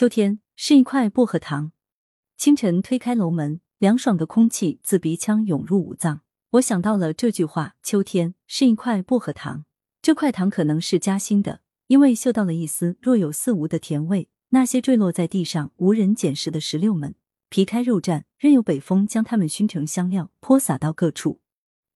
[0.00, 1.72] 秋天是一块薄荷糖。
[2.38, 6.22] 清晨推开楼门，凉爽的空气自鼻腔涌入五脏。
[6.52, 9.66] 我想到了这句话：秋天是一块薄荷糖。
[10.00, 14.30] 这块糖可能是夹心的，因为嗅到了一丝若有似无的甜味。
[14.48, 17.14] 那些坠落在地上无人捡拾的石榴们，
[17.50, 21.42] 皮开肉绽，任由北风将它们熏成香料，泼洒到各处。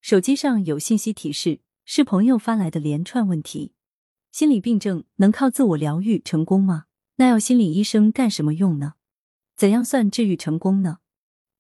[0.03, 3.73] 手机上有信息提示，是朋友发来的连串问题。
[4.31, 6.85] 心理病症能靠自我疗愈成功吗？
[7.17, 8.95] 那要心理医生干什么用呢？
[9.57, 10.99] 怎样算治愈成功呢？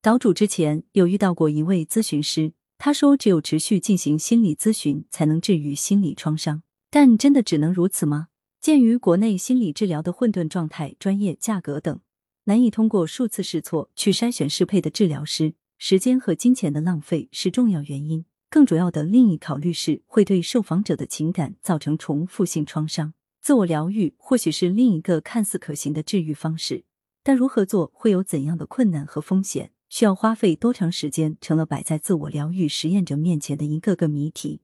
[0.02, 8.28] 岛主之前有遇到过一位咨询师，他说只有持续进行心理咨询才能治愈心理创伤，但真的只能如此吗？
[8.60, 12.00] 鉴于国内心理治疗的混沌状态、专业、价格等，
[12.44, 18.24] 难以通过数次试错去筛选适配的治疗师，时间和金钱的浪费是重要原因。
[18.50, 23.14] 更主要的另一考虑是，会对受访者的情感造成重复性创伤。
[23.44, 26.84] 自我疗愈或许是另一个看似可行的治愈方式，
[27.22, 34.62] 但如何做，会有怎样的困难和风险，需要花费多长时间，成了摆在自我疗愈实验者面前的一个个谜题。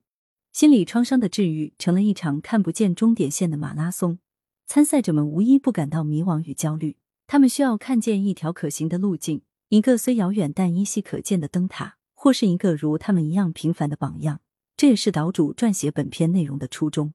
[0.54, 4.18] 心理创伤的治愈成了一场看不见终点线的马拉松，
[4.66, 6.96] 参赛者们无一不感到迷惘与焦虑。
[7.26, 11.98] 他们需要看见一条可行的路径，一个虽遥远但依稀可见的灯塔。
[12.14, 14.40] 或是一个如他们一样平凡的榜样，
[14.74, 17.12] 这也是岛主撰写本篇内容的初衷。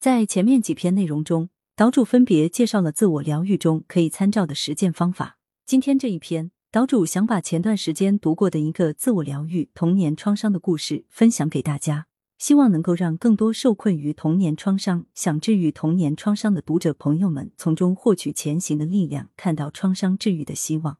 [0.00, 5.38] 在前面几篇内容中，岛主分别介绍了自我疗愈中可以参照的实践方法。
[5.66, 12.06] 今天这一篇，岛主想把前段时间读过的一个自我疗愈童年创伤的故事分享给大家，
[12.38, 20.98] 希望能够让更多受困于童年创伤、想治愈童年创伤的读者朋友们从中获取前行的力量，看到创伤治愈的希望。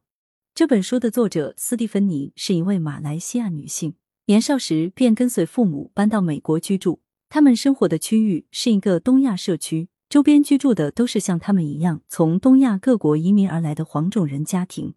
[0.52, 3.94] 这本书的作者斯蒂芬妮是一位马来西亚女性，
[4.26, 6.98] 年少时便跟随父母搬到美国居住。
[7.30, 14.94] 他们生活的区域是一个东亚社区，周边居住的都是像他们一样从东亚各国移民而来的黄种人家庭。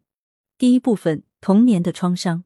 [0.58, 2.46] 第一部分：童年的创伤。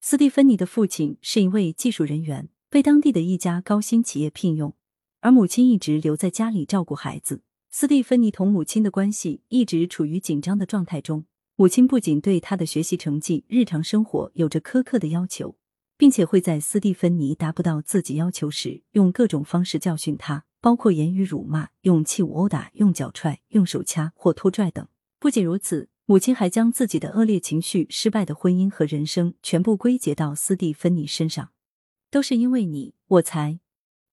[0.00, 4.74] 斯蒂芬妮的父亲是一位技术人员，被当地的一家高新企业聘用，
[5.20, 7.42] 而母亲一直留在家里照顾孩子。
[7.68, 11.26] 斯蒂芬妮同母亲的关系一直处于紧张的状态中。
[11.56, 15.57] 母亲不仅对他的学习成绩、日常生活有着苛刻的要求，
[15.98, 24.86] 并且会在斯蒂芬妮达不到自己要求时，用各种方式教训他，包括言语辱骂、用器物殴打、用脚踹、用手掐或拖拽等。
[25.18, 31.50] 不仅如此，母亲还将自己的恶劣情绪、失败的婚姻和人生全部归结到斯蒂芬妮身上，
[32.10, 33.58] 都是因为你，我才……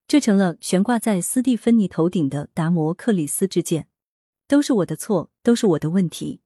[0.07, 3.87] 这成了悬挂在斯蒂芬妮头顶的达摩克里斯之剑，
[4.47, 6.41] 都是我的错，都是我的问题。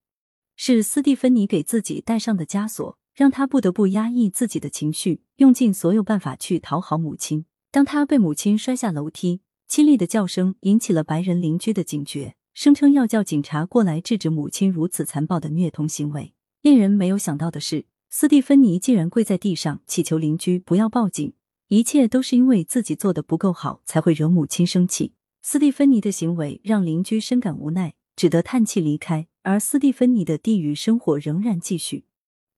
[0.58, 7.44] 是斯蒂芬妮给自己戴上的枷锁，让他不得不压抑自己的情绪，用尽所有办法去讨好母亲。
[7.70, 16.34] 当他被母亲摔下楼梯，凄厉的叫声引起了白人邻居的警觉，声称要叫警察过来制止母亲如此残暴的虐童行为。
[16.62, 21.34] 令人没有想到的是，斯蒂芬妮竟然跪在地上祈求邻居不要报警，
[21.68, 25.12] 一切都是因为自己做的不够好，才会惹母亲生气。
[25.42, 29.28] 斯蒂芬妮的行为让邻居深感无奈，只得叹气离开。
[29.44, 32.06] 而斯蒂芬妮的地狱生活仍然继续，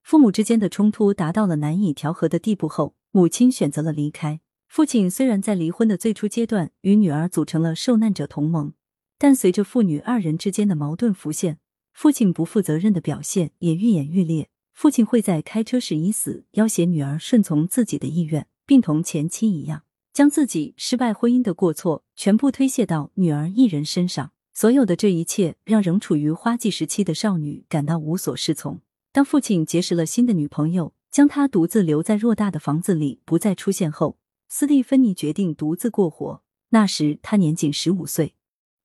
[0.03, 4.41] 父母之间的冲突达到了难以调和的地步后，母亲选择了离开。
[4.67, 8.73] 父亲虽然在离婚的最初阶段与女儿组成了受难者同盟，
[9.17, 11.59] 但随着父女二人之间的矛盾浮现，
[11.93, 14.49] 父亲不负责任的表现也愈演愈烈。
[14.73, 19.83] 父亲会在开车时已死，要挟女儿顺从自己的意愿，并同前妻一样，
[20.13, 24.31] 将自己失败婚姻的过错全部推卸到女儿一人身上。
[24.53, 28.81] 所有的这一切让仍处于花季时期的少女感到无所适从。
[29.13, 34.17] 当父亲结识了新的女朋友，将她独自留在偌大的房子里不再出现后，
[34.47, 36.41] 斯蒂芬妮决定独自过活。
[36.69, 38.35] 那时她年仅十五岁。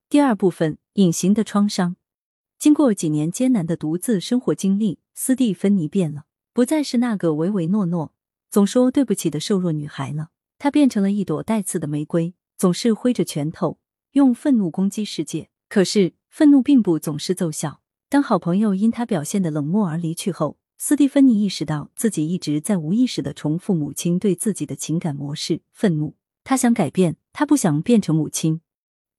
[0.09, 1.95] 第二部分：隐形的创伤。
[2.59, 8.13] 经过几年艰难的独自生活经历，斯蒂芬妮变了，不再是那个唯唯诺诺、
[8.49, 10.31] 总说对不起的瘦弱女孩了。
[10.57, 13.79] 她变成了一朵带刺的玫瑰，总是挥着拳头，
[14.11, 15.49] 用愤怒攻击世界。
[15.69, 17.81] 可是，愤怒并不总是奏效。
[18.09, 26.15] 当好朋友因他表现的冷漠而离去后，斯蒂芬妮意识到自己一直在无意识的重复母亲对自己的情感模式——愤怒。
[26.45, 28.61] 他想改变，他不想变成母亲。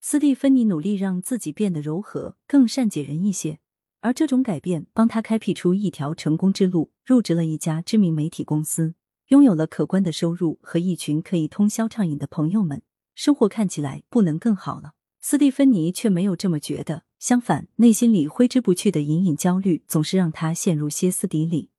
[0.01, 3.59] 斯蒂芬妮努力让自己变得柔和、更善解人意些，
[4.01, 8.95] 而这种改变帮他开辟出一条成功之路，入职了一家知名媒体公司，
[9.27, 12.81] 拥有了可观的收入和一群可以通宵畅饮的朋友们，
[13.15, 14.95] 生活看起来不能更好了。
[15.21, 21.71] 斯蒂芬妮却没有这么觉得，相反，内心里挥之不去的隐隐焦虑总是让他陷入歇斯底里。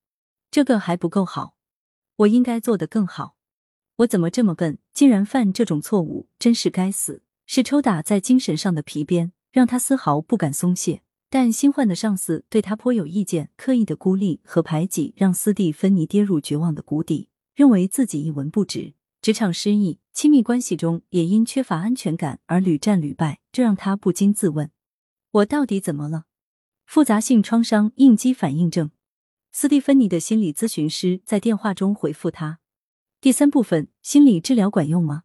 [0.52, 1.56] 这个还不够好，
[2.18, 3.36] 我应该做得更好。
[3.98, 6.28] 我怎么这么笨，竟然犯这种错误？
[6.38, 7.24] 真是该死！
[7.46, 11.02] 是抽打在精神上的皮鞭，让他丝毫不敢松懈。
[11.30, 18.94] 但新换的上司对他颇有意见，刻意的孤立和排挤，让斯蒂芬妮跌入绝望的谷底，认为自己一文不值。
[19.22, 24.72] 职场失意，亲密关系中也因缺乏安全感而屡战屡败，这让他不禁自问：
[25.32, 26.26] 我到底怎么了？
[26.86, 28.90] 复杂性创伤应激反应症。
[29.52, 32.60] 斯蒂芬妮的心理咨询师在电话中回复他。
[33.22, 35.24] 第三部分，心理治疗管用吗？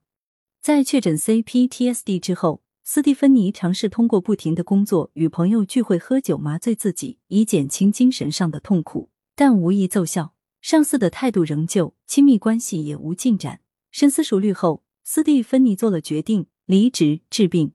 [0.60, 2.62] 在确诊 CPTSD 之后。
[2.86, 10.34] 斯蒂芬妮尝试通过不停的工作、与朋友聚会、喝酒麻醉自己，以减轻精神上的痛苦，但无疑奏效。
[10.60, 13.62] 上司的态度仍旧，亲密关系也无进展。
[13.90, 17.72] 深思熟虑后，斯蒂芬妮做了决定，离职治病。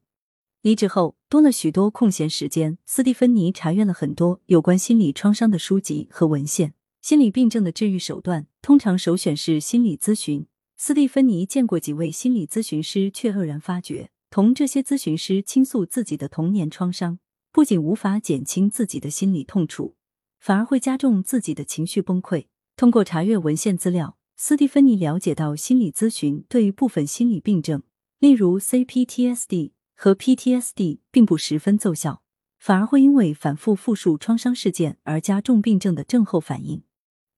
[0.61, 2.79] 离职后，多了许多空闲时间。
[2.87, 6.73] 斯蒂芬妮查阅了很多有关心理创伤的书籍和文献。
[7.01, 10.47] 心理病症的治愈手段通常首选是心理咨询。
[10.75, 14.09] 斯蒂芬妮见过几位心理咨询师，却愕然发觉。
[14.31, 17.19] 同这些咨询师倾诉自己的童年创伤，
[17.51, 19.95] 不仅无法减轻自己的心理痛楚，
[20.39, 22.47] 反而会加重自己的情绪崩溃。
[22.75, 27.83] 通过查阅文献资料，斯蒂芬妮了解到，心理咨询对于部分心理病症，
[28.19, 32.21] 例如 CPTSD 和 PTSD，并不十分奏效，
[32.57, 36.83] 反而会因为反复复述创伤事件而加重病症的症候反应。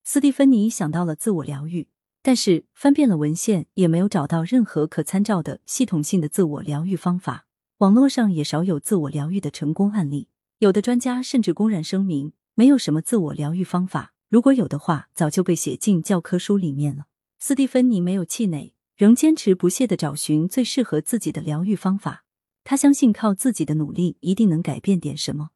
[0.04, 1.88] 斯蒂芬妮想到了自我疗愈。
[2.22, 7.48] 但是翻遍了文献，也没有找到任何可参照的系统性的自我疗愈方法。
[7.80, 10.28] 网络上也少有自我疗愈的成功案例。
[10.60, 14.14] 有的专家甚至公然声明，没有什么自我疗愈方法。
[14.30, 17.06] 如果有的话，早就被写进教科书里面了。
[17.40, 22.26] 斯蒂芬妮没有气馁，仍坚持不懈的找寻最适合自己的疗愈方法。
[22.64, 25.50] 他相信靠自己的努力，一定能改变点什么。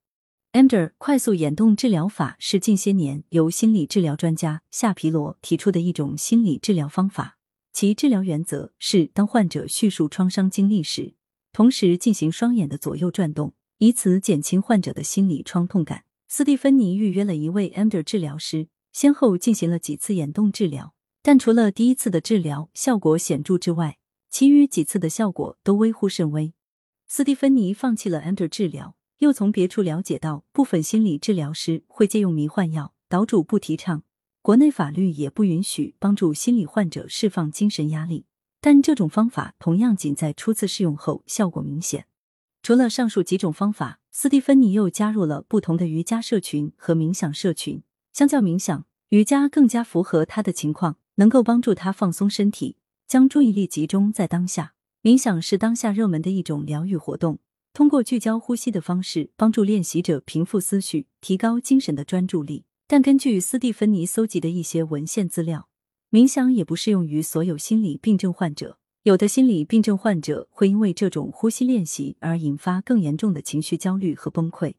[0.53, 7.37] EMDR 快速眼动治疗法是近些年由心理治疗专家夏皮罗提出的一种心理治疗方法。
[7.73, 11.15] 其治疗原则是，当患者叙述创伤经历时，
[11.51, 16.05] 同时进行双眼的左右转动，以此减轻患者的心理创痛感。
[16.29, 23.97] 斯蒂芬妮预约了一位 EMDR 治疗师，先后进行了几次眼动治疗，但除了第一次的治疗效果显著之外，
[24.29, 26.53] 其余几次的效果都微乎甚微。
[27.07, 28.95] 斯蒂芬妮放弃了 EMDR 治疗。
[29.19, 34.03] 又从别处了解到，部分心理治疗师会借用迷幻药，岛主不提倡，
[34.41, 38.25] 国内法律也不允许帮助心理患者释放精神压力。
[38.59, 42.07] 但这种方法同样仅在初次试用后效果明显。
[42.61, 47.81] 除了上述几种方法，斯蒂芬妮又加入了不同的瑜伽社群和冥想社群。
[48.11, 52.75] 相较冥想，瑜伽更加符合他的情况，能够帮助他放松身体，
[53.07, 54.73] 将注意力集中在当下。
[55.05, 57.37] 冥想是当下热门的一种疗愈活动。
[57.73, 62.65] 通过聚焦呼吸的方式，帮助练习者平复思绪，提高精神的专注力。
[62.87, 65.69] 但根据斯蒂芬妮搜集的一些文献资料，
[66.09, 68.79] 冥想也不适用于所有心理病症患者。
[69.03, 74.73] 有的心理病症患者会因为这种呼吸练习而引发更严重的情绪焦虑和崩溃。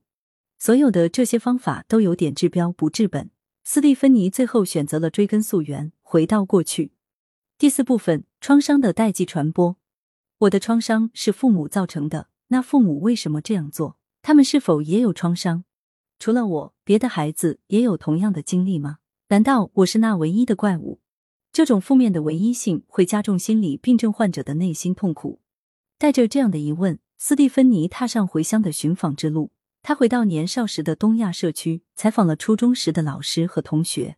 [0.59, 3.31] 所有的这些方法都有点治标不治本。
[3.63, 6.91] 斯蒂芬妮最后选择了追根溯源，回到过去。
[7.57, 9.77] 第四部分：创伤的代际传播。
[10.39, 12.29] 我的创伤是父母造成的。
[12.49, 13.99] 那父母为什么这样做？
[14.23, 15.65] 他们是否也有创伤？
[16.19, 18.99] 除了我，别的孩子也有同样的经历吗？
[19.29, 21.01] 难道我是那唯一的怪物？
[21.53, 25.41] 这种负面的唯一性会加重心理病症患者的内心痛苦。
[25.99, 29.51] 带着这样的疑问，斯蒂芬妮踏上回乡的寻访之路。
[29.83, 34.17] 他回到年少时的东亚社区，采访了初中时的老师和同学。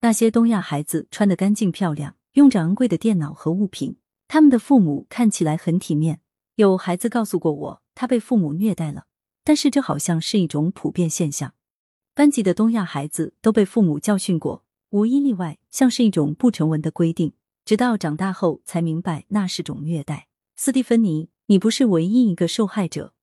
[0.00, 3.96] 那些东亚孩子穿得干净漂亮，用着昂贵的电脑和物品，
[4.28, 6.20] 他们的父母看起来很体面。
[6.56, 9.06] 有孩子告诉过我，他被父母虐待了，
[9.42, 11.54] 但是这好像是一种普遍现象。
[12.14, 17.32] 班级的东亚孩子都被父母教训过，无一例外，像是一种不成文的规定。
[17.64, 20.28] 直到长大后才明白那是种虐待。
[20.56, 23.14] 斯蒂芬妮，你不是唯一一个受害者。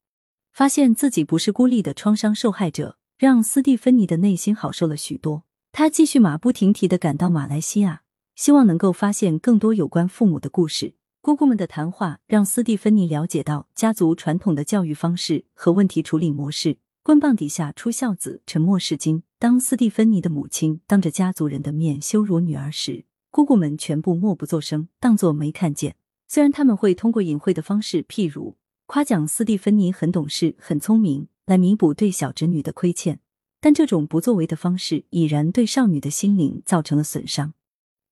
[0.53, 5.43] 发现自己不是孤立的创伤受害者，让斯蒂芬妮的内心好受了许多。
[5.73, 8.03] 他继续马不停蹄的赶到马来西亚，
[8.35, 10.93] 希望能够发现更多有关父母的故事。
[11.21, 16.77] 姑姑们的谈话让斯蒂芬妮了解到家族传统的教育方式和问题处理模式。
[17.01, 19.23] 棍棒底下出孝子，沉默是金。
[19.39, 25.95] 当斯蒂芬妮的母亲当着家族人的面羞辱女儿时，姑姑们全部默不作声，当作没看见。
[26.27, 28.55] 虽然他们会通过隐晦的方式，譬如
[28.87, 33.19] 夸奖斯蒂芬妮很懂事、很聪明，来弥补对小侄女的亏欠，
[33.61, 37.53] 但这种不作为的方式已然对少女的心灵造成了损伤。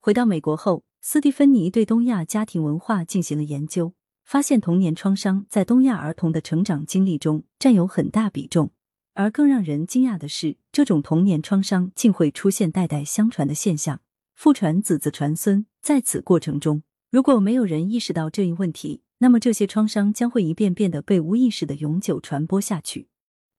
[0.05, 0.83] 回到美国后。
[0.99, 3.93] 斯蒂芬妮对东亚家庭文化进行了研究，
[4.25, 8.71] 发现童年创伤在东亚儿童的成长经历中占有很大比重。
[9.13, 14.01] 而更让人惊讶的是，这种童年创伤竟会出现代代相传的现象，
[14.35, 15.65] 父传子，子传孙。
[15.81, 23.07] 在此过程中，如果没有人意识到这一问题，那么这些创伤将会一遍遍的被无意识的永久传播下去。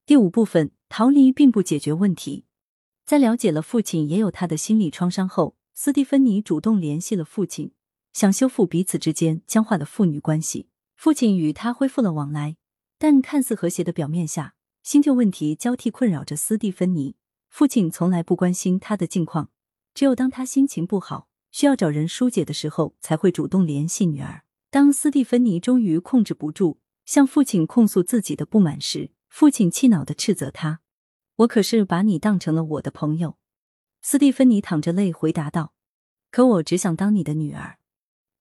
[0.04, 2.44] 第五部分：逃离并不解决问题。
[3.06, 7.72] 在了解了父亲也有他的心理创伤后，斯蒂芬妮主动联系了父亲，
[8.12, 10.68] 想修复彼此之间僵化的父女关系。
[10.94, 12.56] 父亲与他恢复了往来，
[12.96, 14.54] 但看似和谐的表面下，
[14.84, 17.16] 新旧问题交替困扰着斯蒂芬妮。
[17.48, 19.50] 父亲从来不关心他的近况，
[19.92, 24.44] 只有当他心情不好，需要找人疏解的时候，才会主动联系女儿。
[24.70, 30.82] 当斯蒂芬妮终于控制不住，向父亲控诉自己的不满时，父亲气恼的斥责他
[31.38, 33.36] ：“我可是把你当成了我的朋友。”
[34.06, 35.72] 斯蒂芬妮淌着泪回答道
[36.30, 37.78] ：“可我只想当你的女儿。”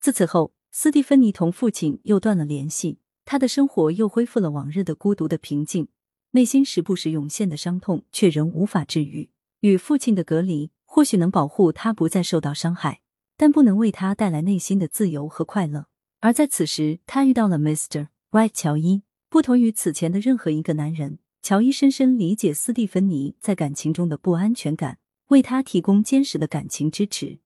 [0.02, 5.88] 自此后，斯蒂芬妮同父亲又断了联系，她的生活又恢复了往日的孤独的平静。
[6.32, 9.30] 内心时不时涌现的伤痛，却仍无法治愈。
[9.62, 13.00] 与父亲的隔离或许能保护他不再受到伤害，
[13.38, 15.88] 但不能为他带来内心的自由和快乐。
[16.20, 18.10] 而在此时，他遇到了 Mr.
[18.32, 19.04] White 乔伊。
[19.30, 27.40] 不同于此前的任何一个男人，乔伊深深理解斯蒂芬妮在感情中的不安全感，为他提供坚实的感情支持。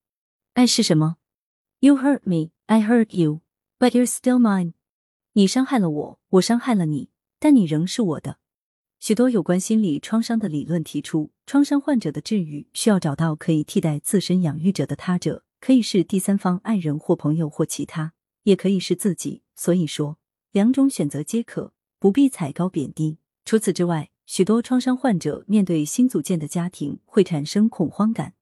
[0.53, 1.17] 爱是什么
[1.79, 3.41] ？You hurt me, I hurt you,
[3.77, 4.73] but you're still mine。
[5.33, 8.39] 你伤害了我，我伤害了你，但你仍是我的。
[8.99, 19.43] 许多有关心理创伤的理论提出，创伤患者的治愈需要找到可以替代自身养育者的他者，可以是第三方、爱人或朋友或其他，也可以是自己。
[19.55, 20.17] 所以说，
[20.51, 23.19] 两种选择皆可，不必踩高贬低。
[23.45, 28.33] 除此之外，许多创伤患者面对新组建的家庭会产生恐慌感，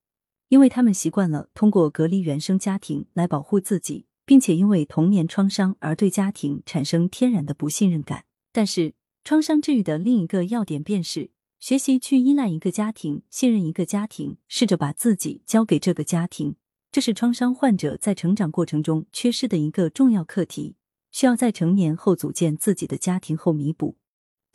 [0.49, 8.25] 因为他们习惯了通过隔离原生家庭来保护自己，并且因为童年创伤而对家庭产生天然的不信任感。
[8.51, 16.55] 但是，创伤治愈的另一个要点便是学习去依赖一个家庭，信任一个家庭，试着把自己交给这个家庭。
[16.91, 20.77] 这是创伤患者在成长过程中缺失的一个重要课题，
[21.11, 23.97] 需要在成年后组建自己的家庭后弥补。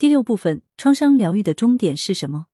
[0.01, 2.47] 第六部分，创伤疗愈的终点是什么？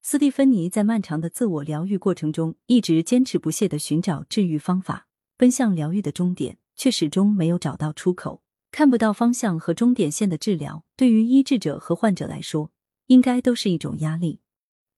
[0.00, 8.44] 斯蒂芬妮在漫长的自我疗愈过程中，一直坚持不懈的寻找治愈方法，奔向疗愈的终点，却始终没有找到出口。
[8.70, 12.70] 看不到方向和终点线的治疗，对于医治者和患者来说，
[13.08, 14.38] 应该都是一种压力。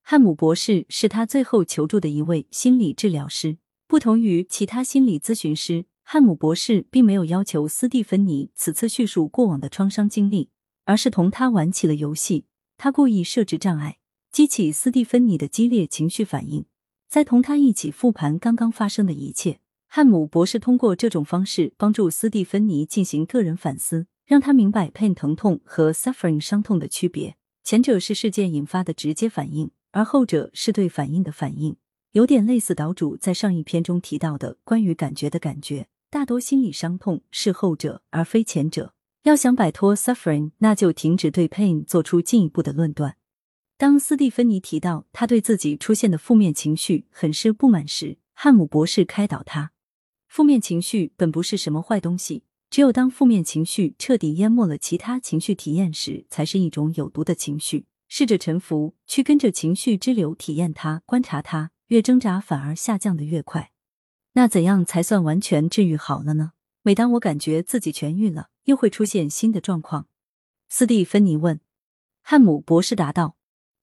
[0.02, 3.56] 汉姆博士是他最后求助的一位心理治疗师。
[3.86, 10.50] 不同于其他心理咨询师，汉姆博士并没有要求斯蒂芬妮此次叙述过往的创伤经历，
[10.86, 12.46] 而是同他玩起了游戏。
[12.78, 13.98] 他故意设置障碍，
[14.32, 16.64] 激起斯蒂芬妮的激烈情绪反应，
[17.08, 19.60] 再同他一起复盘刚刚发生的一切。
[19.88, 27.36] 汉姆博士通过这种方式帮助斯蒂芬妮进行个人反思，让他明白 pain 疼痛和 suffering 伤痛的区别。
[27.62, 31.76] 前者是事件引发的直接反应，而后者是对反应的反应，
[32.12, 35.86] 有点类似岛主在上一篇中提到的关于感觉的感觉。
[36.10, 38.92] 大多心理伤痛是后者而非前者。
[39.26, 43.16] 要想摆脱 suffering，那就停止对 pain 做出进一步的论断。
[43.76, 49.72] 当斯蒂芬妮提到他对自己出现的负面情绪很是不满时，汉姆博士开导他。
[50.28, 57.86] 负面情绪本不是什么坏东西，只有当负面情绪彻底淹没了其他情绪体验时，才是一种有毒的情绪。
[58.06, 63.72] 试着臣服，去跟着情绪之流体验它、观察它，越挣扎反而下降的越快。
[64.34, 66.52] 那怎样才算完全治愈好了呢？
[66.86, 70.06] 每当我感觉自己痊愈了，又会出现新的状况。
[70.68, 71.58] 斯蒂芬妮问，
[72.22, 73.36] 汉姆博士答道：“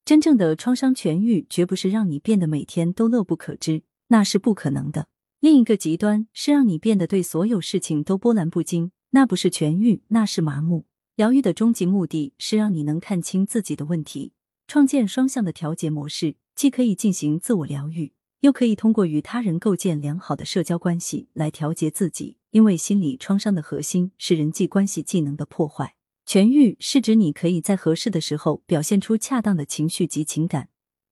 [0.05, 5.09] 真正的创伤痊愈，绝不是让你变得每天都乐不可支，那是不可能的。”
[5.41, 10.85] 另一个极端是让你变得对所有事情都波澜不惊，那不是痊愈，那是麻木。
[11.17, 14.31] 疗愈的终极目的是让你能看清自己的问题，
[14.65, 22.37] 创建双向的调节模式，既可以进行自我疗愈，又可以通过与他人构建良好的社交关系来调节自己。
[22.51, 25.95] 因为心理创伤的核心是人际关系技能的破坏。
[26.27, 30.69] 痊愈是指你可以在合适的时候表现出恰当的情绪及情感，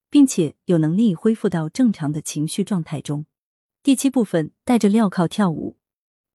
[0.09, 3.25] 并且有能力恢复到正常的情绪状态中。
[3.81, 5.77] 第七部分带着镣铐跳舞。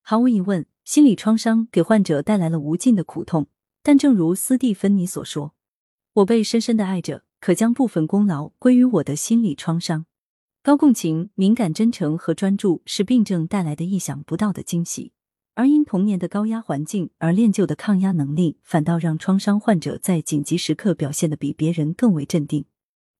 [0.00, 3.46] 毫无疑问，心理创伤给患者带来了无尽的苦痛。
[3.82, 5.54] 但正如斯蒂芬妮所说
[6.14, 10.06] ：“我被深深的爱着，可将部分功劳归于我的心理创伤。”
[10.66, 15.12] 高共情、敏感、真诚和专注是病症带来的意想不到的惊喜，
[15.54, 22.64] 而因童年的高压环境而练就的抗压能力，反倒让创伤患者在紧急时刻表现的比别人更为镇定。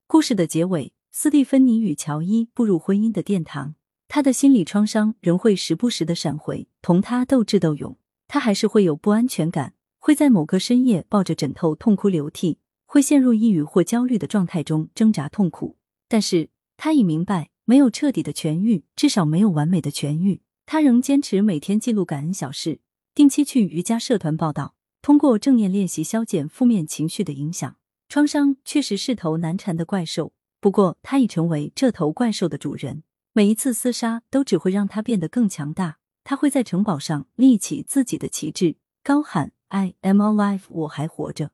[0.09, 3.77] 故事的结尾，斯蒂芬妮与乔伊步入婚姻的殿堂。
[4.09, 15.77] 他的心理创伤仍会时不时的闪回，同他斗智斗勇，他还是会有不安全感，会在某个深夜抱着枕头痛哭流涕，会陷入抑郁或焦虑的状态中挣扎痛苦。
[16.09, 20.43] 但是他已明白，没有彻底的痊愈，至少没有完美的痊愈。
[20.65, 22.81] 他仍坚持每天记录感恩小事，
[23.15, 27.77] 定期去瑜伽社团报道，通过正念练习消减负面情绪的影响。
[28.09, 33.03] 创伤确实是头难缠的怪兽，不过他已成为这头怪兽的主人。
[33.33, 35.99] 每一次厮杀都只会让他变得更强大。
[36.25, 41.53] 他会在城堡上立起自己的旗帜，高喊 “I am alive”，我还活着。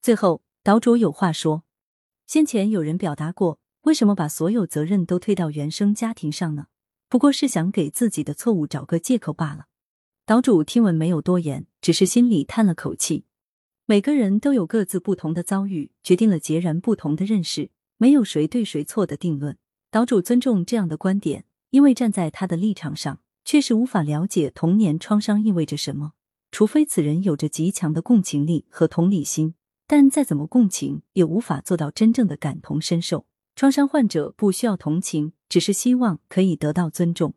[0.00, 1.64] 最后，岛主有话说：
[2.26, 6.66] 先前有人表达过，为什么把所有责任都推到原生家庭上呢？
[7.10, 9.66] 不过是想给自己的错误找个借口罢了。
[10.24, 13.26] 岛主听闻没有多言，只是心里叹了口气。
[13.84, 19.58] 每个人都有各自不同的遭遇，决定了截然不同的认识，没有谁对谁错的定论。
[19.90, 23.20] 岛主尊重这样的观点，因为站在他的立场上。
[23.44, 26.12] 确实无法了解童年创伤意味着什么，
[26.50, 29.54] 除非此人有着极强的共情力和同理心。
[29.86, 33.26] 但再怎么共情，也无法做到真正的感同身受。
[33.56, 37.34] 创伤患者不需要同情，只是希望可以得到尊重。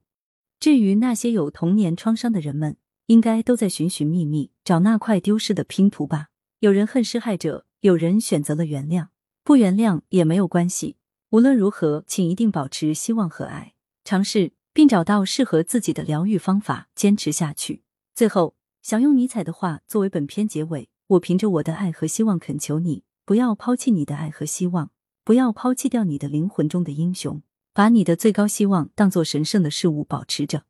[0.60, 6.30] 至于那些有童年创伤的人们，应该都在寻寻觅觅，找那块丢失的拼图吧。
[6.60, 9.08] 有人恨施害者，有人选择了原谅，
[9.44, 10.98] 不原谅也没有关系。
[11.30, 14.54] 无论如何，请一定保持希望和爱，尝试。
[14.78, 17.82] 并找到适合自己的疗愈方法，坚持下去。
[18.14, 24.92] 最后，想用尼采的话作为本篇结尾：我凭着我的爱和希望恳求你，不要抛弃你的爱和希望，
[25.28, 27.42] 不要抛弃掉你的灵魂中的英雄，
[27.74, 30.64] 把你的最高希望当做神圣的事物保持着。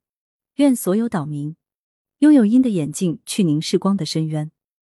[0.56, 1.56] 愿所有岛民
[2.18, 4.50] 拥有鹰的眼睛去凝视光的深渊。